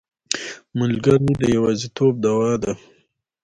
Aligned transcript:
ملګری 0.79 1.31
د 1.41 1.43
یوازیتوب 1.55 2.13
دوا 2.23 2.51
ده. 2.61 2.73